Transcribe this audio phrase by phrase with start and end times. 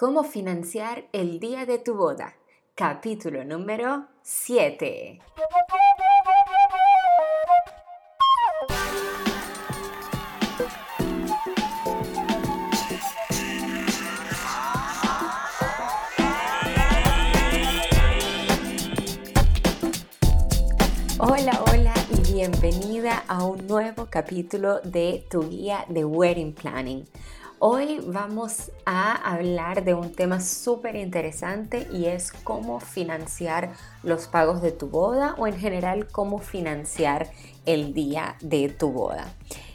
[0.00, 2.34] Cómo financiar el día de tu boda.
[2.74, 5.20] Capítulo número 7.
[21.18, 27.06] Hola, hola y bienvenida a un nuevo capítulo de tu guía de Wedding Planning.
[27.62, 34.62] Hoy vamos a hablar de un tema súper interesante y es cómo financiar los pagos
[34.62, 37.30] de tu boda o en general cómo financiar
[37.66, 39.34] el día de tu boda.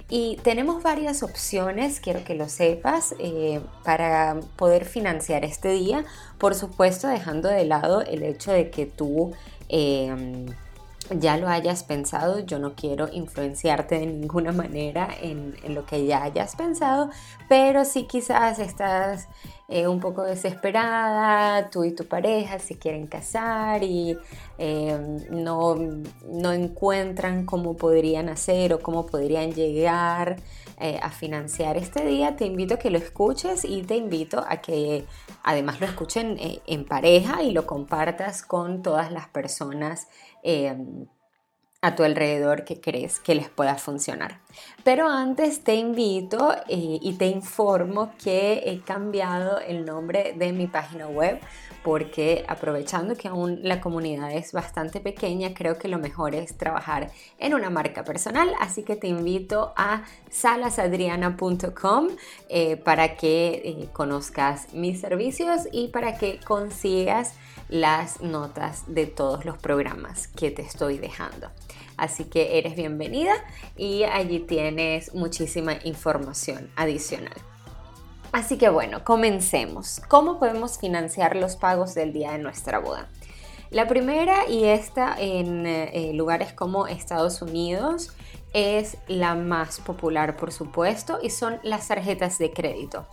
[0.09, 6.05] Y tenemos varias opciones, quiero que lo sepas, eh, para poder financiar este día.
[6.39, 9.33] Por supuesto, dejando de lado el hecho de que tú...
[9.69, 10.47] Em,
[11.11, 16.23] ya lo hayas pensado, yo no quiero influenciarte de ninguna manera en, lo que ya
[16.23, 17.09] hayas pensado,
[17.49, 19.27] pero si quizás estás
[19.67, 24.17] eh, un poco desesperada, tú y tu pareja se quieren casar y
[24.57, 30.37] em, no, no, encuentran cómo podrían hacer o cómo podrían llegar
[30.79, 34.57] eh, a financiar este día, te invito a que lo escuches y te invito a
[34.57, 35.05] que
[35.43, 40.07] además lo escuchen eh, en pareja y lo compartas con todas las personas
[40.47, 41.07] Em,
[41.81, 44.41] a tu alrededor que crees que les pueda funcionar.
[44.83, 50.67] Pero antes te invito eh, y te informo que he cambiado el nombre de mi
[50.67, 51.39] página web
[51.85, 57.11] porque aprovechando que aún la comunidad es bastante pequeña, creo que lo mejor es trabajar
[57.37, 62.07] en una marca personal, así que te invito a salasadriana.com
[62.49, 67.35] eh, para que eh, conozcas mis servicios y para que consigas
[67.69, 71.51] las notas de todos los programas que te estoy dejando.
[71.97, 73.35] Así que eres bienvenida
[73.77, 77.54] y allí tienes muchísima información adicional.
[78.35, 80.01] Así que bueno, comencemos.
[80.09, 83.07] ¿Cómo podemos financiar los pagos del día de nuestra boda?
[83.69, 88.11] La primera, y esta en eh, lugares como Estados Unidos,
[88.51, 93.07] es la más popular, por supuesto, y son las tarjetas de crédito.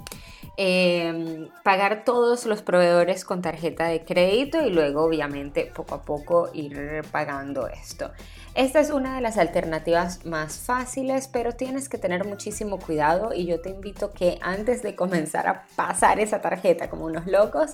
[0.58, 6.50] Em, pagar todos los proveedores con tarjeta de crédito y luego obviamente poco a poco
[6.52, 8.10] ir pagando esto.
[8.54, 13.46] Esta es una de las alternativas más fáciles, pero tienes que tener muchísimo cuidado y
[13.46, 17.70] yo te invito que antes de comenzar a pasar esa tarjeta como unos locos,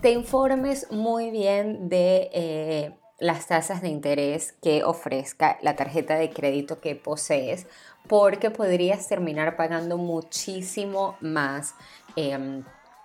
[0.00, 6.30] te informes muy bien de eh, las tasas de interés que ofrezca la tarjeta de
[6.30, 7.66] crédito que posees,
[8.08, 11.74] porque podrías terminar pagando muchísimo más
[12.16, 12.64] Em,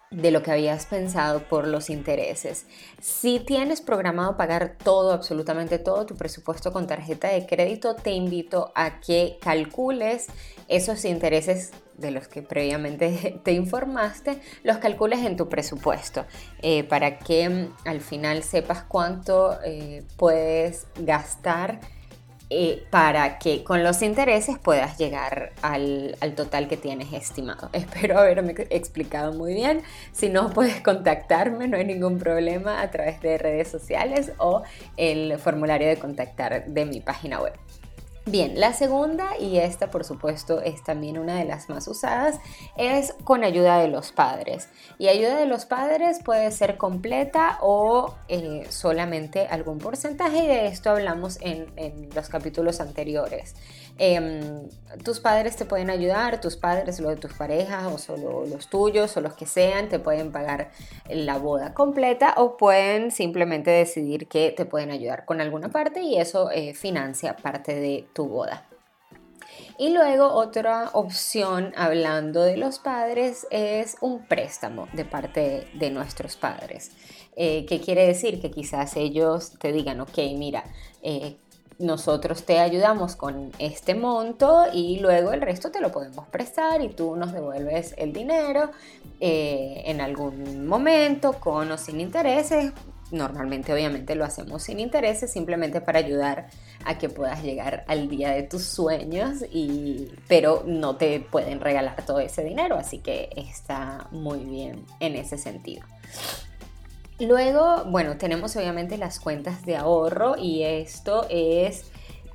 [0.09, 2.66] de lo que habías pensado por los intereses.
[3.01, 8.72] Si tienes programado pagar todo, absolutamente todo tu presupuesto con tarjeta de crédito, te invito
[8.73, 10.27] a que calcules
[10.69, 16.25] esos intereses de los que previamente te informaste, los calcules en tu presupuesto
[16.62, 21.80] eh, para que mm, al final sepas cuánto eh, puedes gastar
[22.50, 27.69] eh, para que con los intereses puedas llegar al, total que tienes estimado.
[27.74, 29.81] Espero haberme explicado muy bien.
[30.13, 34.63] Si no, puedes contactarme, no hay ningún problema a través de redes sociales o
[34.96, 37.53] el formulario de contactar de mi página web.
[38.29, 42.35] Bien, la segunda, y esta por supuesto es también una de las más usadas,
[42.75, 44.67] es con ayuda de los padres.
[44.97, 50.67] Y ayuda de los padres puede ser completa o eh, solamente algún porcentaje, y de
[50.67, 51.67] esto hablamos en,
[52.13, 53.55] los capítulos anteriores.
[53.97, 54.67] Em,
[55.03, 59.15] tus padres te pueden ayudar, tus padres, lo de tus parejas o solo los tuyos
[59.15, 60.71] o los que sean, te pueden pagar
[61.09, 66.17] la boda completa o pueden simplemente decidir que te pueden ayudar con alguna parte y
[66.17, 68.66] eso eh, financia parte de tu boda.
[69.78, 76.35] Y luego otra opción hablando de los padres es un préstamo de parte de nuestros
[76.35, 76.91] padres.
[77.35, 78.41] Eh, ¿Qué quiere decir?
[78.41, 80.63] Que quizás ellos te digan, ok, mira,
[81.03, 81.38] eh,
[81.77, 86.89] nosotros te ayudamos con este monto y luego el resto te lo podemos prestar y
[86.89, 88.72] tú nos devuelves el dinero
[89.19, 92.74] eh, en algún momento con o sin intereses.
[93.12, 96.48] Normalmente obviamente lo hacemos sin intereses simplemente para ayudar
[96.83, 102.06] a que puedas llegar al día de tus sueños y pero no te pueden regalar
[102.06, 105.83] todo ese dinero, así que está muy bien en ese sentido.
[107.19, 111.86] Luego, bueno, tenemos obviamente las cuentas de ahorro y esto es,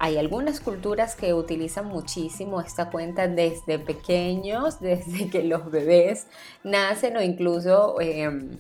[0.00, 6.26] hay algunas culturas que utilizan muchísimo esta cuenta desde pequeños, desde que los bebés
[6.64, 8.00] nacen o incluso...
[8.00, 8.58] Em,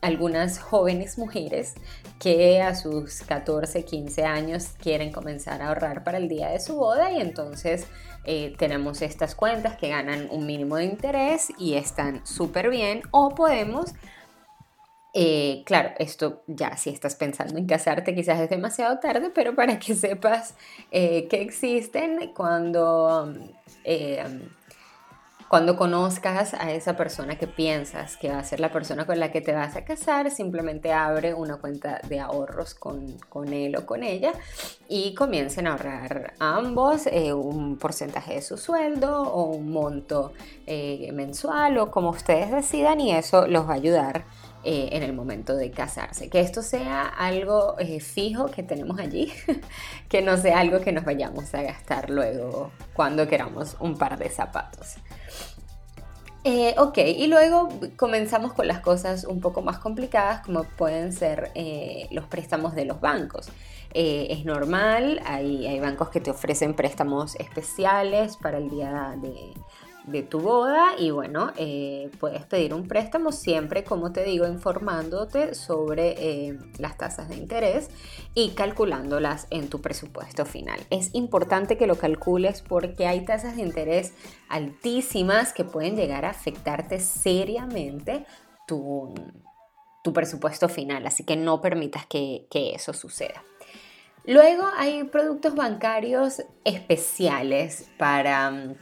[0.00, 1.74] algunas jóvenes mujeres
[2.18, 6.76] que a sus 14, 15 años quieren comenzar a ahorrar para el día de su
[6.76, 7.86] boda y entonces
[8.24, 13.02] eh, tenemos estas cuentas que ganan un mínimo de interés y están súper bien.
[13.10, 13.94] O podemos
[15.12, 19.78] eh, claro, esto ya si estás pensando en casarte quizás es demasiado tarde, pero para
[19.78, 20.54] que sepas
[20.92, 23.34] eh, que existen cuando,
[25.50, 29.32] cuando conozcas a esa persona que piensas que va a ser la persona con la
[29.32, 33.84] que te vas a casar, simplemente abre una cuenta de ahorros con, con él o
[33.84, 34.30] con ella
[34.88, 40.34] y comiencen a ahorrar ambos un porcentaje de su sueldo o un monto
[41.12, 44.24] mensual o como ustedes decidan y eso los va a ayudar
[44.62, 46.28] eh, en el momento de casarse.
[46.28, 49.32] Que esto sea algo eh, fijo que tenemos allí,
[50.10, 54.28] que no sea algo que nos vayamos a gastar luego cuando queramos un par de
[54.28, 54.96] zapatos.
[56.42, 61.52] Eh, ok, y luego comenzamos con las cosas un poco más complicadas como pueden ser
[62.10, 63.48] los préstamos de los bancos.
[63.92, 69.52] es normal, hay, bancos que te ofrecen préstamos especiales para el día de,
[70.04, 75.54] de tu boda y bueno, eh, puedes pedir un préstamo siempre, como te digo, informándote
[75.54, 77.88] sobre eh, las tasas de interés
[78.34, 80.80] y calculándolas en tu presupuesto final.
[80.90, 84.14] Es importante que lo calcules porque hay tasas de interés
[84.48, 88.24] altísimas que pueden llegar a afectarte seriamente
[88.66, 89.14] tu,
[90.02, 93.42] tu presupuesto final, así que no permitas que, que eso suceda.
[94.26, 98.76] Luego hay productos bancarios especiales para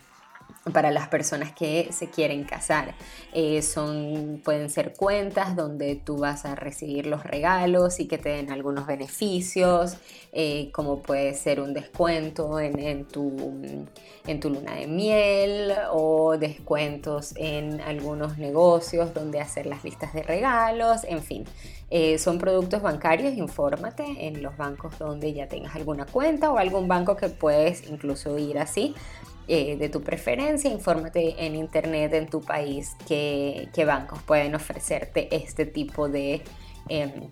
[0.72, 2.94] para las personas que se quieren casar.
[3.32, 8.31] Eh, son, pueden ser cuentas donde tú vas a recibir los regalos y que te
[8.31, 9.96] den algunos beneficios,
[10.32, 13.32] eh, como puede ser un descuento en, tu,
[14.26, 20.22] en tu luna de miel o descuentos en algunos negocios donde hacer las listas de
[20.22, 21.44] regalos, en fin.
[21.90, 26.87] Eh, son productos bancarios, infórmate en los bancos donde ya tengas alguna cuenta o algún
[26.87, 28.94] banco que puedes incluso ir así
[29.49, 35.65] eh, de tu preferencia, infórmate en internet en tu país qué, bancos pueden ofrecerte este
[35.65, 36.43] tipo de
[36.89, 37.31] em,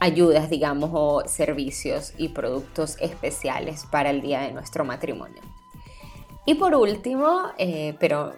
[0.00, 5.42] ayudas, digamos, o servicios y productos especiales para el día de nuestro matrimonio.
[6.46, 8.32] Y por último, eh, pero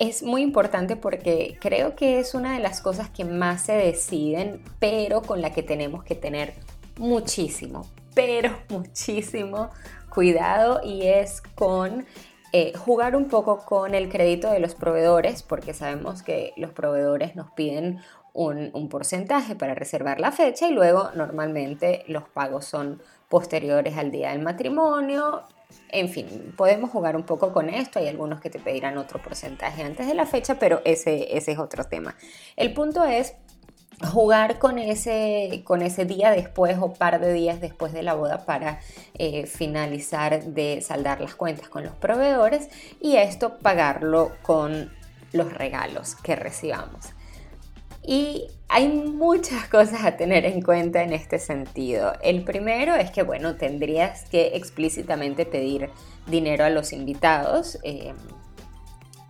[0.00, 4.64] es muy importante porque creo que es una de las cosas que más se deciden,
[4.80, 6.54] pero con la que tenemos que tener
[6.98, 7.86] muchísimo,
[8.20, 9.70] pero muchísimo
[10.10, 12.04] cuidado y es con
[12.52, 17.34] eh, jugar un poco con el crédito de los proveedores, porque sabemos que los proveedores
[17.34, 18.00] nos piden
[18.34, 24.10] un, un, porcentaje para reservar la fecha y luego normalmente los pagos son posteriores al
[24.10, 25.42] día del matrimonio.
[25.88, 28.00] En fin, podemos jugar un poco con esto.
[28.00, 31.58] Hay algunos que te pedirán otro porcentaje antes de la fecha, pero ese, ese es
[31.58, 32.16] otro tema.
[32.56, 33.34] El punto es
[34.02, 38.44] jugar con ese, con ese día después o par de días después de la boda
[38.46, 38.80] para
[39.14, 42.68] eh, finalizar de saldar las cuentas con los proveedores
[43.00, 44.90] y esto pagarlo con
[45.32, 47.06] los regalos que recibamos.
[48.02, 52.14] Y hay muchas cosas a tener en cuenta en este sentido.
[52.22, 55.90] El primero es que, bueno, tendrías que explícitamente pedir
[56.26, 57.78] dinero a los invitados.
[57.82, 58.14] Eh,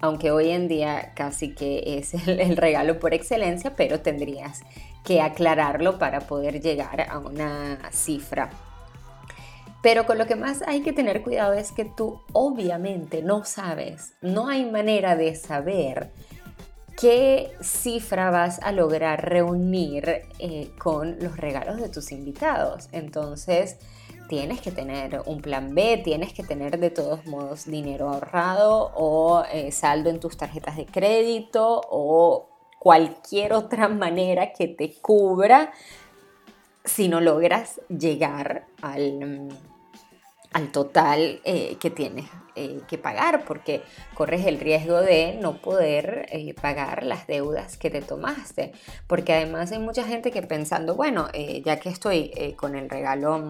[0.00, 4.62] aunque hoy en día casi que es el, regalo por excelencia, pero tendrías
[5.05, 8.50] que aclararlo para poder llegar a una cifra.
[9.82, 14.12] Pero con lo que más hay que tener cuidado es que tú obviamente no sabes,
[14.20, 16.11] no hay manera de saber
[16.99, 22.89] qué cifra vas a lograr reunir eh, con los regalos de tus invitados.
[22.93, 23.79] Entonces,
[24.31, 29.43] tienes que tener un plan B, tienes que tener de todos modos dinero ahorrado o
[29.53, 35.72] eh, saldo en tus tarjetas de crédito o cualquier otra manera que te cubra
[36.84, 39.49] si no logras llegar al,
[40.53, 43.82] al total eh, que tienes eh, que pagar, porque
[44.15, 46.29] corres el riesgo de no poder
[46.63, 48.72] pagar las deudas que te tomaste.
[49.08, 51.29] Porque además hay mucha gente que pensando, bueno,
[51.65, 53.49] ya que estoy con el regalo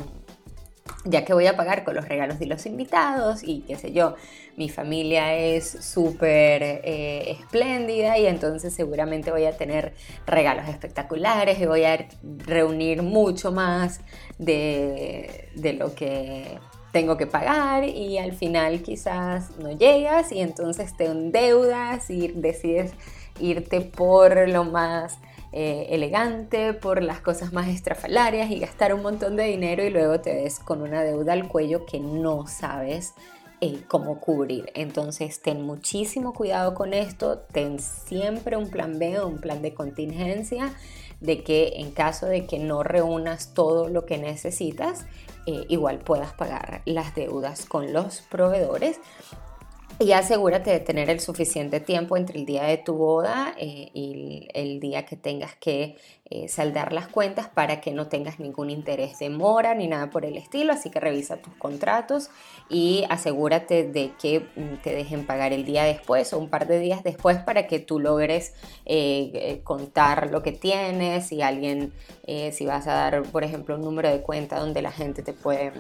[1.04, 4.16] ya que voy a pagar con los regalos de los invitados y qué sé yo,
[4.56, 9.94] mi familia es súper eh, espléndida y entonces seguramente voy a tener
[10.26, 14.00] regalos espectaculares y voy a reunir mucho más
[14.38, 16.58] de, de lo que
[16.92, 22.92] tengo que pagar y al final quizás no llegas y entonces te endeudas y decides
[23.38, 25.18] irte por lo más
[25.52, 30.20] eh, elegante, por las cosas más estrafalarias y gastar un montón de dinero y luego
[30.20, 33.14] te ves con una deuda al cuello que no sabes
[33.60, 34.70] eh, cómo cubrir.
[34.74, 39.74] Entonces, ten muchísimo cuidado con esto, ten siempre un plan B o un plan de
[39.74, 40.72] contingencia
[41.20, 45.06] de que en caso de que no reúnas todo lo que necesitas,
[45.46, 48.98] eh, igual puedas pagar las deudas con los proveedores
[50.02, 54.48] y asegúrate de tener el suficiente tiempo entre el día de tu boda eh, y
[54.54, 55.98] el día que tengas que
[56.30, 60.24] eh, saldar las cuentas para que no tengas ningún interés de mora ni nada por
[60.24, 60.72] el estilo.
[60.72, 62.30] Así que revisa tus contratos
[62.70, 66.78] y asegúrate de que mm, te dejen pagar el día después o un par de
[66.78, 68.54] días después para que tú logres
[68.86, 71.30] eh, contar lo que tienes.
[71.30, 71.92] y alguien,
[72.52, 75.72] si vas a dar, por ejemplo, un número de cuenta donde la gente te puede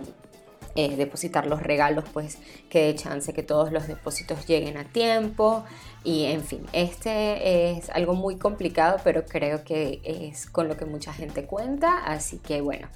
[0.74, 5.64] eh, depositar los regalos, pues que de chance que todos los depósitos lleguen a tiempo.
[6.04, 10.84] Y en fin, este es algo muy complicado, pero creo que es con lo que
[10.84, 12.04] mucha gente cuenta.
[12.04, 12.88] Así que bueno,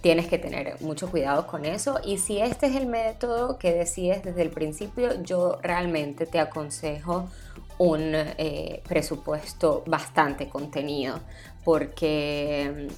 [0.00, 2.00] tienes que tener mucho cuidado con eso.
[2.04, 7.28] Y si este es el método que decides desde el principio, yo realmente te aconsejo
[7.78, 11.18] un eh, presupuesto bastante contenido
[11.64, 12.88] porque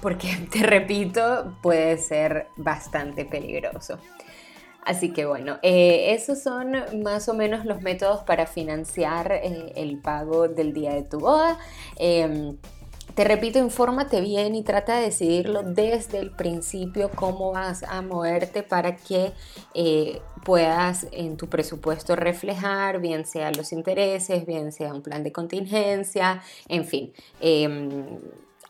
[0.00, 3.98] porque te repito, puede ser bastante peligroso.
[4.84, 9.98] Así que bueno, eh, esos son más o menos los métodos para financiar eh, el
[9.98, 11.58] pago del día de tu boda.
[11.96, 12.56] Em,
[13.14, 18.62] te repito, infórmate bien y trata de decidirlo desde el principio cómo vas a moverte
[18.62, 19.32] para que
[19.74, 25.32] eh, puedas en tu presupuesto reflejar, bien sea los intereses, bien sea un plan de
[25.32, 28.18] contingencia, en fin em,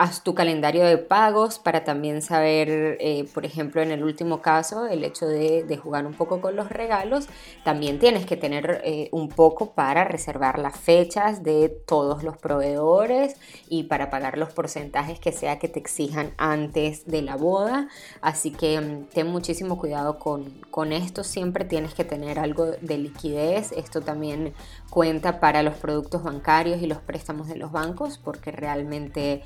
[0.00, 4.86] haz tu calendario de pagos para también saber, eh, por ejemplo, en el último caso,
[4.86, 7.26] el hecho de, jugar un poco con los regalos,
[7.64, 13.36] también tienes que tener eh, un poco para reservar las fechas de todos los proveedores
[13.68, 17.88] y para pagar los porcentajes que sea que te exijan antes de la boda.
[18.22, 22.96] Así que mm, ten muchísimo cuidado con, con esto, siempre tienes que tener algo de
[22.96, 23.72] liquidez.
[23.72, 24.54] Esto también
[24.88, 29.42] cuenta para los productos bancarios y los préstamos de los bancos porque realmente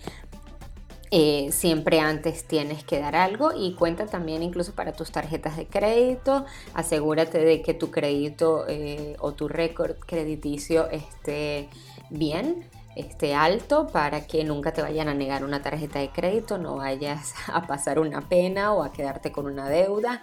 [1.16, 5.68] eh, siempre antes tienes que dar algo y cuenta también incluso para tus tarjetas de
[5.68, 6.44] crédito.
[6.74, 11.68] Asegúrate de que tu crédito eh, o tu récord crediticio esté
[12.10, 16.78] bien, esté alto para que nunca te vayan a negar una tarjeta de crédito, no
[16.78, 20.20] vayas a pasar una pena o a quedarte con una deuda.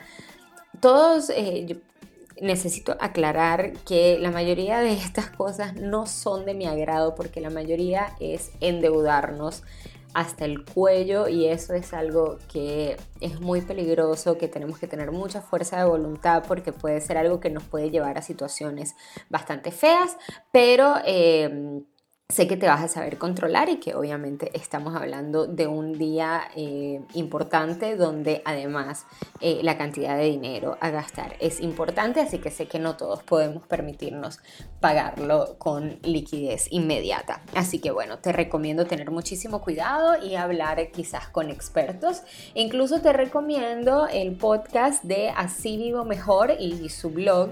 [0.81, 1.79] Todos, eh,
[2.41, 7.50] necesito aclarar que la mayoría de estas cosas no son de mi agrado porque la
[7.50, 9.63] mayoría es endeudarnos
[10.13, 15.12] hasta el cuello y eso es algo que es muy peligroso, que tenemos que tener
[15.12, 18.96] mucha fuerza de voluntad porque puede ser algo que nos puede llevar a situaciones
[19.30, 20.18] bastante feas,
[20.51, 20.96] pero...
[21.06, 21.82] Eh,
[22.31, 26.43] sé que te vas a saber controlar y que obviamente estamos hablando de un día
[26.55, 29.05] eh, importante donde además
[29.41, 33.21] eh, la cantidad de dinero a gastar es importante, así que sé que no todos
[33.23, 34.39] podemos permitirnos
[34.79, 37.41] pagarlo con liquidez inmediata.
[37.53, 42.23] Así que bueno, te recomiendo tener muchísimo cuidado y hablar quizás con expertos.
[42.53, 47.50] Incluso te recomiendo el podcast de Así Vivo Mejor y su blog.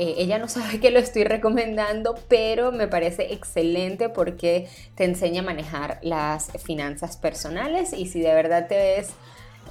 [0.00, 5.42] Eh, ella no sabe que lo estoy recomendando, pero me parece excelente porque te enseña
[5.42, 9.10] a manejar las finanzas personales y si de verdad te ves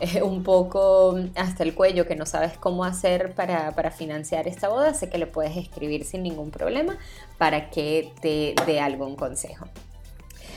[0.01, 4.69] eh, un poco hasta el cuello que no sabes cómo hacer para, para, financiar esta
[4.69, 7.00] boda, sé que le puedes escribir sin ningún problema
[7.39, 9.65] para que te dé algún consejo.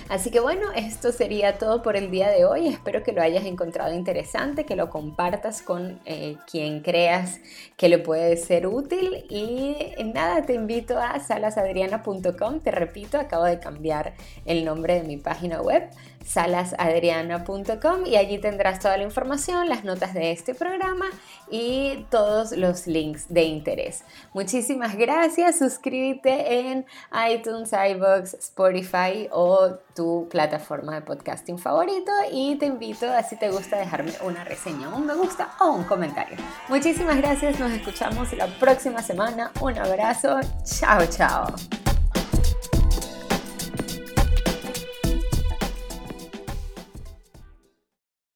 [0.09, 2.69] Así que bueno, esto sería todo por el día de hoy.
[2.69, 7.41] Espero que lo hayas encontrado interesante, que lo compartas con eh, quien creas
[7.77, 9.25] que le puede ser útil.
[9.31, 9.77] Y
[10.13, 12.61] nada, te invito a salasadriana.com.
[12.61, 15.89] Te repito, acabo de cambiar el nombre de mi página web
[16.25, 21.07] salasadriana.com y allí tendrás toda la información, las notas de este programa
[21.51, 24.05] y todos los links de interés.
[24.33, 26.87] Muchísimas gracias, suscríbete en
[27.31, 33.51] iTunes, iBox, Spotify o tu plataforma de podcasting favorito y te invito a si te
[33.51, 36.37] gusta dejarme una reseña, un me gusta o un comentario.
[36.69, 41.82] Muchísimas gracias, nos escuchamos la próxima semana, un abrazo, chao chao.